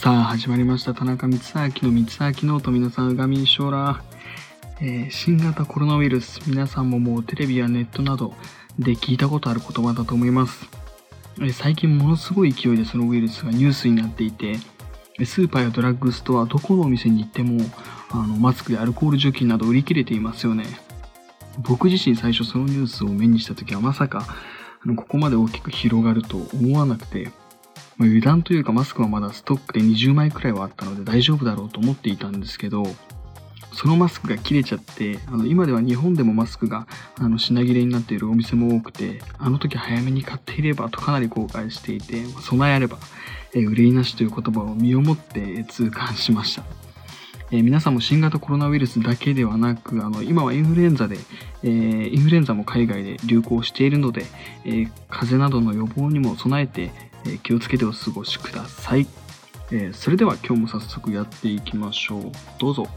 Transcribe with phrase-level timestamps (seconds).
[0.00, 0.94] さあ始まりました。
[0.94, 4.00] 田中光秋の光明ノート皆さんうがみんしょうら、
[4.80, 6.38] えー、新型コロナウイルス。
[6.46, 8.32] 皆さんももうテレビやネットなど
[8.78, 10.68] で聞いたことある言葉だと思います、
[11.40, 14.58] えー、最近ものすごい勢いでそのウイルスがニュースになっていて
[15.24, 17.60] スーパーやドラッグストアどこのお店に行っても
[18.12, 20.64] あのマスクやアルコール除菌など売り切れていますよね。
[21.58, 27.32] 僕自身最初そのニュースを目にした時はまさかあのここまで大きく広がると思わなくて。
[27.98, 32.84] まあ、油断というかマスクはまだストックで20枚くらいはあったので大丈夫だろうと思っていたんですけど、
[33.74, 36.86] そのマスクが切れちゃって、あの今では日本でもマスクが
[37.16, 42.98] あの品切れになっているお店も多くて、あの時早めに買っていればとかなり後悔していて、備えあれば、
[43.54, 46.64] え憂いなしという言葉を身をもって痛感しました。
[47.50, 51.16] え、皆さんも新型コロナウイルスだけではなく、あの今はインフルエンザで、
[51.62, 54.26] えー、インフルエンザも海外で流行しているので、
[54.64, 56.90] えー、風邪などの予防にも備えて、
[57.28, 59.06] え気をつけてお過ごしください、
[59.70, 62.22] えそれでは今日も早速やっていきましょう。
[62.58, 62.88] どうぞ。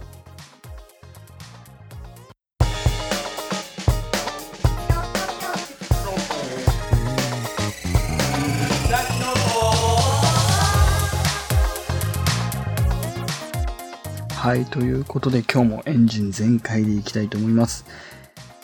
[14.30, 17.86] はい、ということで今日もエンジン全開でいきたいと思います。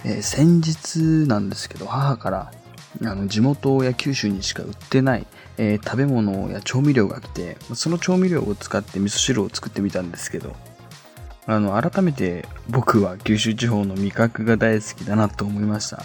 [0.04, 2.52] えー、先日なんですけど、母から
[3.04, 10.56] あの地元や九州にしか売ってない、えー、食べ物や調味料が来てその調味料を使って味噌汁を作ってみたんですけど
[11.46, 15.98] あの改めて僕は九州地方の味覚が大好きだなと思いました、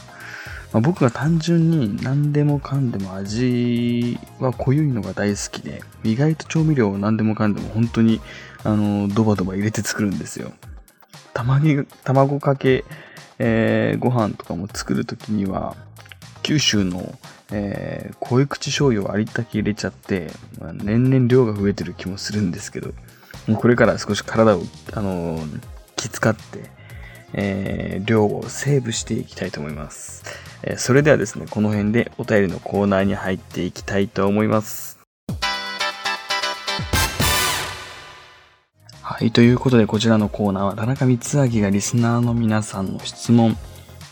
[0.73, 8.21] まあ、僕は単純に何でもかんでも味は濃ゆいのが大好きで意外と調味料を何でもかんでも本当に
[8.65, 10.53] あのドバドバ入れて作るんですよ。
[12.05, 12.85] 卵かけ、
[13.39, 15.77] えー、ご飯とかも作るときには
[16.43, 17.19] 九州の、
[17.51, 22.93] えー、濃い口醤油をありったけ入れちゃって、まあ、年々量が増えてる気もするんですけど、
[23.47, 25.61] もうこれから少し体を、あのー、
[25.97, 26.71] 気遣って、
[27.33, 30.25] えー、量をセーブしていきたいと思います。
[30.63, 34.99] えー、それではですね、この辺でお便りのコーナーに入っていきたいと思います。
[39.03, 43.57] はい、ということでこちらのコーナーは田中光明がリスナーの皆さんの質問、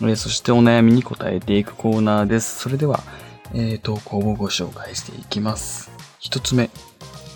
[0.02, 2.58] えそしてお悩みに答えていくコーナーです。
[2.60, 3.02] それでは、
[3.52, 5.90] えー、投稿をご紹介していきます。
[6.18, 6.70] 一つ目。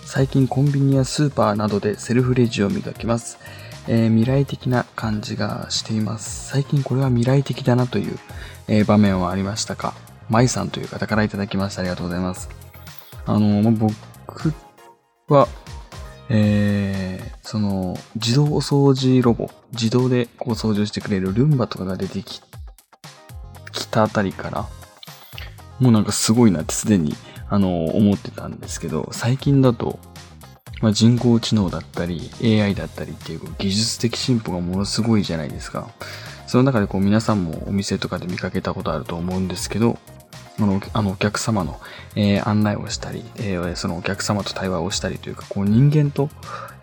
[0.05, 3.39] 最近コンビニやスーパーなどでセルフレジを磨きます。
[3.87, 6.49] えー、未来的な感じがしています。
[6.49, 8.19] 最近これは未来的だなという、
[8.69, 9.93] えー、場面はありましたか？
[10.31, 11.83] マイさんという方からいただきました。
[11.83, 12.49] ありがとうございます。
[13.27, 13.95] あの、僕
[15.29, 15.49] は、
[16.31, 22.41] えー、その、自動お掃除ロボ、自動でこう掃除してくれるルンバとかが出てき
[23.95, 24.69] たあたりから、
[25.79, 27.15] もうなんかすごいなってすでに、
[27.49, 29.99] あの、思ってたんですけど、最近だと、
[30.83, 35.89] まあ、人工知能だったり、AI だったりっていう技術的進歩がものすごいじゃないですか。
[36.47, 39.99] その中でこう皆さんもお店とかで見かけたことあると思うんですけど、
[40.59, 41.81] あの、あのお客様の、
[42.17, 46.29] えー、案内をしたり、えー、そのお客様と対話をしたりというか、こう人間と、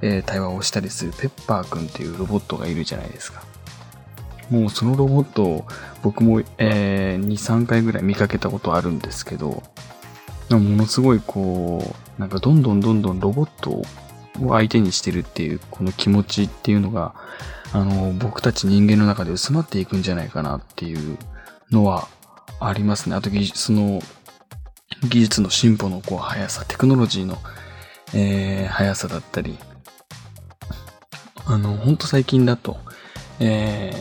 [0.02, 3.44] えー、対話をしたりするペッパーくんっていうロボットがいるじゃないですか。
[4.52, 5.66] もうそのロボットを
[6.04, 9.64] 僕も、えー、2、3回ぐらい見かけたことあるんですけど、
[10.50, 13.84] ものすごいこう、なんかどんどんどんどんロボットを
[14.50, 17.16] 相手にしてるっていうこの気持ちっていうのが、
[17.72, 21.18] あの、僕たち人間の中で薄まっていくんじゃないかなっていう
[21.72, 22.10] のは
[22.60, 23.16] ありますね。
[23.16, 24.02] あと、その、
[25.08, 27.38] 技術の進歩のこう速さ、テクノロジーの、
[28.14, 29.58] えー、速さだったり、
[31.46, 32.78] あの、ほんと最近だと、
[33.44, 33.92] え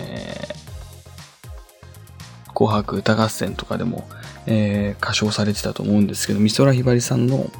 [2.45, 4.07] ー、紅白歌合戦とかでも、
[4.47, 7.51] えー、歌唱されてたと思うんですけど、美空ひばりさんの、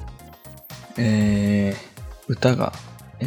[0.99, 2.73] えー、歌が、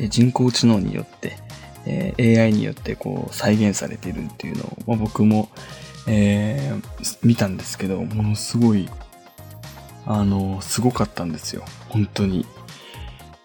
[0.10, 1.38] 人工知能によって、
[1.86, 5.50] えー、AI によってこう再現されているっていうのを、まあ、僕も、
[6.08, 8.90] えー、見たんですけど、ものすごい、
[10.06, 11.64] あの、すごかったんですよ。
[11.90, 12.46] 本当に。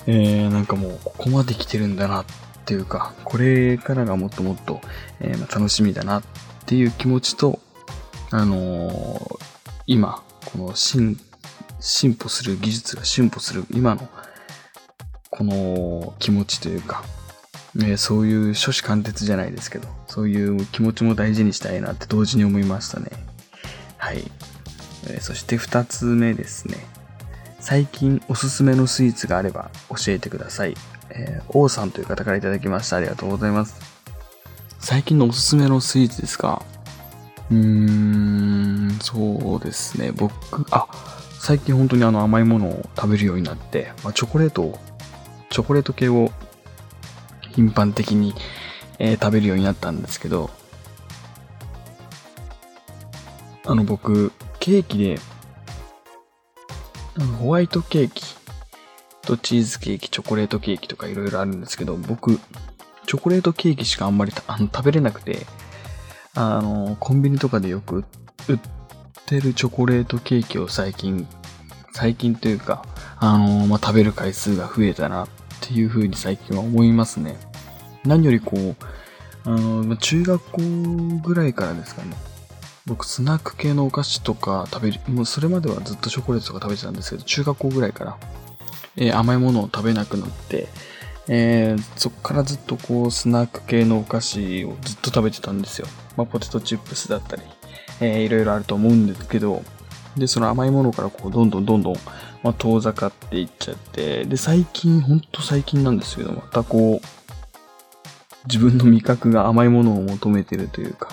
[0.07, 2.25] えー、なんかもう、ここまで来てるんだなっ
[2.69, 4.83] っていうか、これからがもっともっと、
[5.21, 6.23] えー、楽しみだなっ
[6.67, 7.61] ていう気持ちと、
[8.31, 9.39] あのー、
[9.87, 11.19] 今、この進、
[11.81, 14.07] 進歩する技術が進歩する今の、
[15.31, 17.05] この気持ちというか、
[17.77, 23.11] えー、そういう初子貫徹じゃないですけど、そういう気持ちも大事にしたいなって同時に思いましたね。
[23.97, 24.31] はい。
[25.09, 26.77] えー、そして二つ目ですね。
[27.61, 30.75] 最近おすすめのスイーツがあれば教えてください。
[31.11, 32.97] えー、王さんという方からいただきました。
[32.97, 33.81] ありがとうございます。
[34.79, 36.63] 最近のおすすめのスイーツですか？
[37.51, 40.13] うーん、そうですね。
[40.13, 40.87] 僕、あ、
[41.41, 44.79] 最近本当にあの甘いものを食べるようになって、まあ、チョコレート
[45.51, 46.31] チョコレート系を
[47.53, 48.35] 頻繁的に、
[48.99, 50.51] えー食べるようになったんですけど、
[53.65, 55.19] あの僕、ケーキで、
[57.39, 58.38] ホワイトケーキ
[59.29, 62.39] とチーズケーキ、チョコレートケーキとかいろいろあるんですけど、僕、
[63.07, 65.47] チョコレートケーキしかあんまり あの食べれなくて、
[66.35, 68.05] あの、コンビニとかでよく
[68.49, 68.59] 売っ
[69.27, 71.29] てるチョコレートケーキを最近、
[71.93, 72.87] 最近というか、
[73.19, 75.29] あの、まあ、食べる回数が増えたなっ
[75.61, 77.37] ていう風に最近は思いますね。
[78.05, 78.77] 何よりこう、
[79.45, 80.63] あの、中学校
[81.23, 82.17] ぐらいからですかね。
[82.87, 88.17] 僕、スナック系のお菓子とか食べる、もうそれまではずっとチョコレートとか食べてたんですけど、中学校ぐらいから、
[88.99, 90.69] えー甘いものを食べなくなって、
[91.29, 95.87] えーそっからずっとこう、スナック系のお菓子をずっと食べてたんですよ。
[96.17, 97.43] まあ、ポテトチップスだったり、
[98.01, 99.63] えーいろいろあると思うんですけど、
[100.17, 101.95] で、その甘いものからこう、どんどんどんどん、
[102.43, 107.07] まあ、遠ざかっていっちゃって、で、最近、ほんと最近なんですけど、またこう、
[108.47, 111.09] 自分の味覚が甘いものを求めてるというか、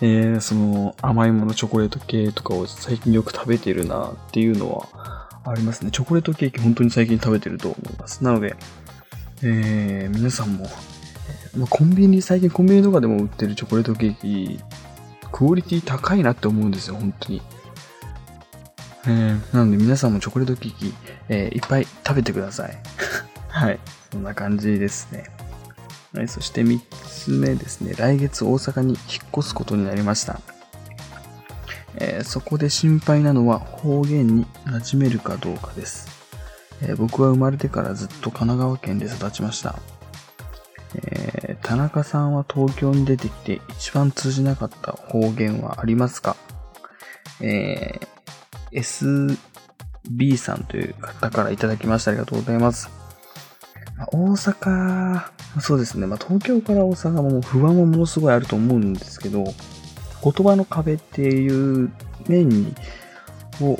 [0.00, 5.13] えーその甘いもの、チョコレート系とかを最近よく食べてるなっていうのは
[5.44, 5.90] ありますね。
[5.90, 8.24] チョコレートケーキ本当に最近食べてると思います。
[8.24, 8.56] なので、
[9.42, 10.68] えー皆さんも、
[11.56, 14.60] まあ、コンビニ、最近コンビニとかでも売ってるチョコレートケーキ、
[15.30, 17.42] クオリティ高いなって思うんですよ、本当に。
[19.06, 20.94] えーなので皆さんもチョコレートケーキ、
[21.28, 22.78] えーいっぱい食べてください。
[23.48, 23.78] はい。
[24.10, 25.24] そんな感じですね。
[26.14, 27.92] はい、そして3つ目ですね。
[27.98, 28.98] 来月大阪に引っ
[29.36, 30.40] 越すことになりました。
[31.96, 36.08] えーそこで心配なのは方言に馴染めるかどうかです。
[36.82, 39.78] えー僕は生まれてからずっと神奈川県で育ちました。
[40.96, 46.36] えー田中さんは東京に出てきて一番通じなかった方言はありますか？
[47.40, 48.00] え
[48.72, 49.38] SB
[50.36, 52.10] さんという方からいただきました。
[52.10, 52.90] ありがとうございます。
[54.12, 55.22] 大阪、
[55.60, 56.06] そうですね。
[56.06, 59.44] まあ、東京から大阪も不安はものすごいあると思うんですけど、
[60.24, 61.92] 言葉の壁っていう
[62.26, 62.74] 面に、
[63.60, 63.78] を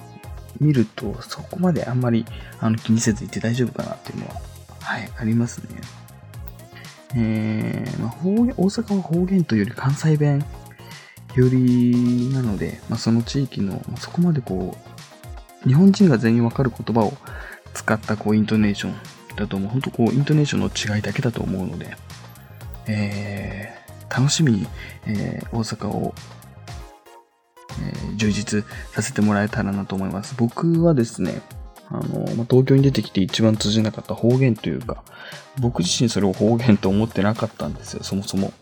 [0.61, 2.27] 見ると、そこまであんまり
[2.61, 4.35] あの気にせずいて大丈夫かなっていうのは、
[4.81, 5.81] はい、ありますね。
[7.17, 10.45] えー、まあ、方言、大阪は方言というより関西弁
[11.35, 14.77] よりなので、まあ、その地域の、そこまでこ
[15.65, 17.15] う、日本人が全員わかる言葉を
[17.73, 18.95] 使ったこうイントネーション
[19.37, 19.71] だと思う。
[19.71, 21.97] 本当こうイントネーションの違いだけだと思うので、
[22.87, 23.84] えー、
[24.17, 24.67] 楽しみに、
[25.07, 26.15] えー大阪を、
[27.81, 30.35] えー充実させてもらえたらなと思います。
[30.37, 31.43] 僕はですね、
[31.91, 35.03] あの、ま東京に出てきて一番通じなかった方言というか、
[35.61, 38.53] 僕自身それを方言と思ってなかったんですよ、そもそも。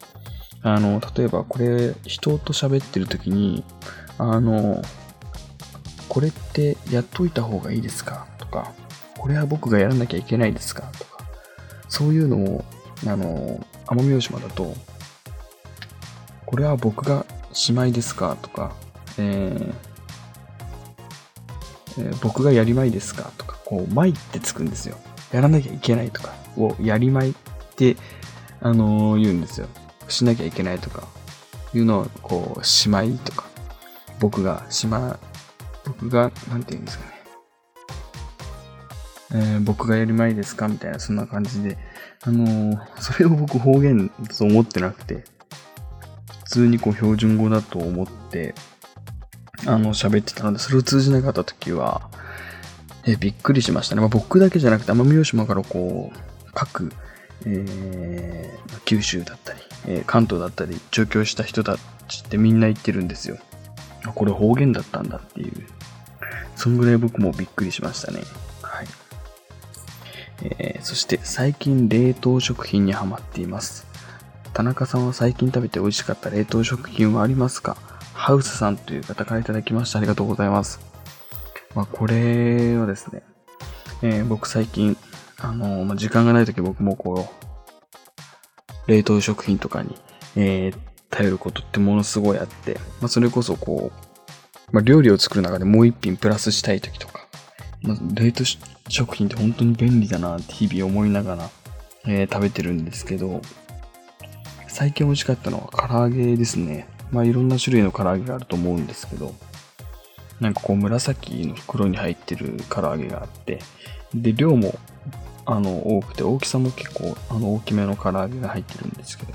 [0.63, 3.65] あの、例えばこれ、人と喋ってる時に、
[4.19, 4.83] あの、
[6.09, 8.27] これってやっといた方がいいですか？
[8.39, 8.73] とか、
[9.19, 10.91] これは僕がやらなきゃいけないですか？
[10.99, 11.25] とか、
[11.89, 12.65] そういうのを、
[13.07, 14.75] あの、奄美大島だと、
[16.53, 18.37] これは僕がしまいですか？
[18.43, 18.77] とか、
[19.17, 19.75] えー
[21.99, 23.31] えー僕がやりまいですか？
[23.39, 24.99] とか、こう、まいってつくんですよ。
[25.33, 27.35] やらなきゃいけないとかをやりまいっ
[27.75, 27.97] て、
[28.61, 29.67] あのー言うんですよ。
[30.09, 31.09] しなきゃいけないとか、
[31.73, 33.47] いうのを、こう、しまいとか、
[34.21, 35.19] 僕がしま、
[35.87, 37.13] 僕が、なんて言うんですかね。
[39.35, 40.69] えー僕がやりまいですか？
[40.69, 41.79] みたいな、そんな感じで。
[42.25, 45.25] あのーそれを僕方言と思ってなくて、
[46.53, 48.55] 通にこう標準語だと思って、
[49.67, 52.11] あの、喋ってたので、それを通じなかった時は、
[53.07, 54.01] えびっくりしましたね。
[54.03, 56.19] まあ、僕だけじゃなくて、奄美大島からこう、
[56.53, 56.93] 各、
[57.47, 61.79] えー九州だったり、えー関東だったり、上京した人た
[62.09, 63.39] ちってみんな言ってるんですよ。
[64.15, 65.53] これ方言だったんだっていう。
[66.57, 68.21] そんぐらい僕もびっくりしましたね。
[68.63, 68.87] はい。
[70.43, 73.87] えーそして最近冷凍食品にハマっています。
[74.55, 77.77] 田中さんは最近食べて美味しかった冷凍食品はありますか？
[78.13, 79.99] ハウスさんという方からいただきました。
[79.99, 80.81] ありがとうございます。
[81.75, 83.23] まあ、これはですね、
[84.03, 84.97] えー僕最近、
[85.39, 87.29] あのーまあ、時間がない時僕もこ
[88.87, 89.97] う、冷凍食品とかに、
[90.37, 90.79] えー
[91.11, 97.29] 頼ることってものすごいあって、まあ、それこそこう、まあ、料理を作る中でもう一品プラスしたい時とか、
[97.83, 98.45] まあ、冷凍
[98.89, 101.51] 食品って本当に便利だなって日々思いながら、
[102.07, 103.43] えー食べてるんですけど、
[104.73, 106.89] 最近美味しかったのは唐揚げですね。
[107.11, 109.35] まあいろんな種類の唐揚げがあると思うんですけど、
[110.41, 113.61] なんかこう紫の袋に入ってる唐揚げがあって、
[114.15, 114.79] で、量も
[115.45, 119.35] あの多くて大きさも結構あの大きめの唐揚げが入ってるんですけど、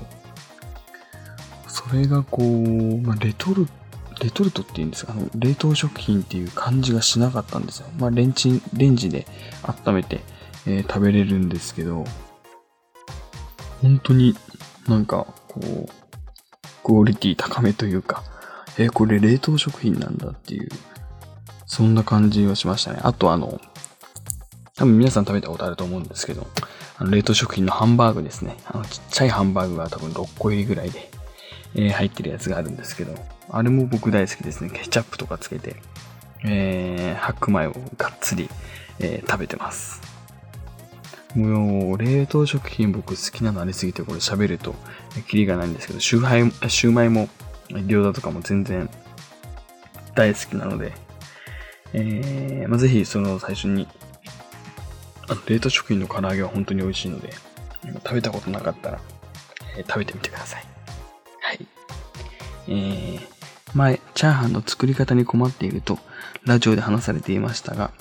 [1.68, 3.66] それがこう、まあ、レトル
[4.16, 7.86] トレトルトっていうんですか、あの冷凍食品っていう感じがしなかったんですよ。
[8.00, 9.24] まあレンチン、レンジで
[9.62, 10.20] 温めて、
[10.66, 12.04] えー食べれるんですけど、
[13.80, 14.34] 本当に
[14.88, 15.88] なんか、こう、
[16.84, 18.24] クオリティ高めというか、
[18.78, 20.68] えこれ冷凍食品なんだっていう、
[21.66, 23.00] そんな感じはしましたね。
[23.02, 23.60] あとあの、
[24.76, 26.46] 多分皆さん食べたことあると思うんですけど、
[26.96, 28.56] あの冷凍食品のハンバーグですね。
[28.66, 31.10] あのちっちゃいハンバーグが多分6個入りぐらいで、
[31.74, 33.14] えー入ってるやつがあるんですけど、
[33.50, 34.70] あれも僕大好きですね。
[34.70, 35.76] ケチャップとかつけて、
[36.44, 38.48] えー白米をがっつり、
[39.00, 40.00] えー食べてます。
[41.34, 44.74] もう、冷凍食品僕好きなのありすぎて、これ喋ると、
[45.28, 47.28] キリがないんですけど、シューハイ、シューマイも、
[47.68, 48.88] 餃子とかも全然
[50.14, 50.92] 大好きなので、
[51.92, 53.86] えーまあ、ぜひその最初に、
[55.28, 57.34] あの冷凍食品の唐揚げは本当に美味しいので、
[58.04, 59.00] 食べたことなかったら、
[59.76, 60.64] えー食べてみてください。
[61.42, 61.66] はい。
[62.68, 63.20] えー
[63.74, 65.98] 前、チャーハンの作り方に困っていると、
[66.44, 67.92] ラジオで話されていましたが、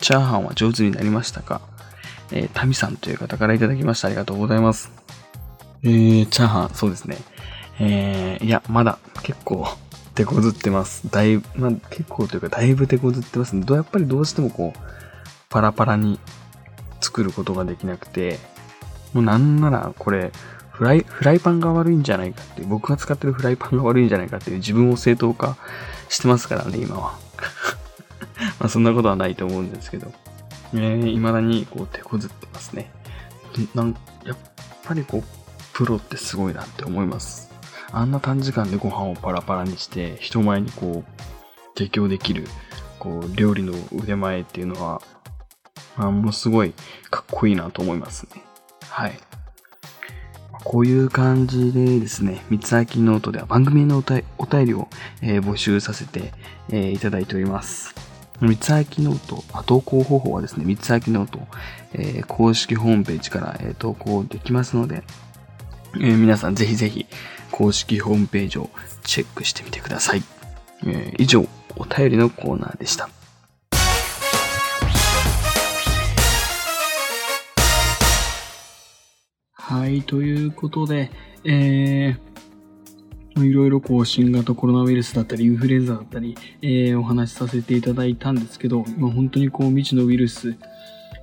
[0.00, 1.60] チャーハンは上手になりましたか？
[2.32, 4.08] えータミさんという方からいただきました。
[4.08, 4.90] ありがとうございます。
[5.82, 7.18] えー、チャーハン、そうですね。
[7.80, 9.66] えー、いや、まだ結構
[10.14, 11.08] 手こずってます。
[11.10, 13.64] だいぶ、まあ、結構というかだいぶ手こずってますね。
[13.68, 14.78] やっぱりどうしてもこう、
[15.48, 16.18] パラパラに
[17.00, 18.38] 作ることができなくて、
[19.14, 20.32] もうなんならこれ、
[20.70, 25.56] フライ、フライパンが悪いんじゃないかっていう、僕が使ってるフライパンが悪いんじゃないかっていう自分を正当化
[26.08, 27.18] してますからね、今は。
[28.58, 30.12] まあそんなことはないと思うんですけど、
[30.74, 32.90] えー、未だにこう手こずってますね。
[33.74, 34.36] なんやっ
[34.84, 35.22] ぱりこう、
[35.72, 37.50] プロってすごいなって思います。
[37.92, 42.46] あんな短時間でご飯をパラパラにして、人前にこう、提供できる、
[42.98, 45.00] こう、料理の腕前っていうのは、
[45.96, 46.74] あ、ものすごい
[47.10, 48.42] かっこいいなと思いますね。
[48.88, 49.18] はい。
[50.64, 54.88] こういう感じでですね、三つ秋ノートでは番組のおたお便りを、
[55.22, 56.32] えー募集させて、
[56.70, 57.94] えーいただいております。
[58.40, 61.40] 光秋 Note、投稿方法はですね、三つ秋ノート、
[61.92, 65.02] えー公式ホームページから、えー投稿できますので、
[65.96, 67.06] えー皆さんぜひぜひ
[67.50, 68.70] 公式ホームページを
[69.02, 70.22] チェックしてみてください。
[70.86, 73.08] え以上、お便りのコーナーでした。
[79.52, 81.10] はい、ということで、
[81.44, 82.27] えー、
[83.44, 90.56] いろいろこう新型コロナウイルスだったりインフルエンザだったり、えーお話しさせていただいたんですけど、今本当にこう未知のウイルス、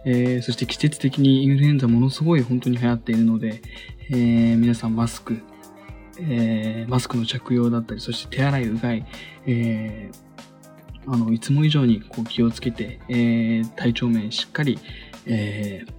[0.05, 3.61] えーそして季節的にインフルエンザものすごい本当に流行っているので、
[4.09, 5.39] えー皆さんマスク、
[6.19, 9.05] えーマスクの着用だったり、そして手洗い、うがい、
[9.45, 14.79] えーあの、いつも以上にこう気をつけて、えー体調面しっかり、
[15.25, 15.93] えー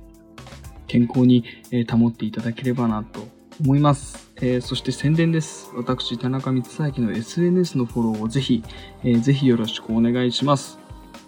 [0.89, 1.45] 健康に
[1.91, 3.27] 保っていただければなと
[3.61, 4.26] 思います。
[4.41, 5.71] えーそして宣伝です。
[5.75, 8.63] 私、田中光明の SNS のフォローをぜひ、
[9.03, 10.79] えーぜひよろしくお願いします。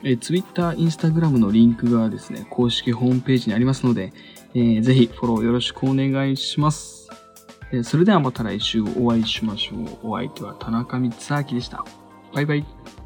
[0.02, 4.12] えー Twitter、Instagram のリンクがですね、公式ホームページにありますので、
[4.54, 7.08] えーぜひフォローよろしくお願いします。
[7.72, 10.10] えーそれではまた来週お会いしましょう。
[10.10, 11.84] お相手は田中光明でした。
[12.34, 12.97] バイバイ。